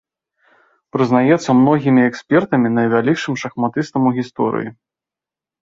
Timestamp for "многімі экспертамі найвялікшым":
1.59-3.39